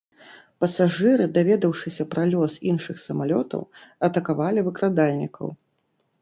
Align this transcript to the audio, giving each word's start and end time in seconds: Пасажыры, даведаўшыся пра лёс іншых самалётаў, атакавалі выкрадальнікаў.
Пасажыры, 0.63 1.27
даведаўшыся 1.35 2.03
пра 2.13 2.23
лёс 2.31 2.53
іншых 2.71 2.97
самалётаў, 3.05 3.61
атакавалі 4.09 4.65
выкрадальнікаў. 4.71 5.47